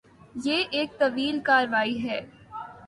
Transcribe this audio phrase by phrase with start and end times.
[0.45, 2.19] یہ ایک طویل کارروائی ہے۔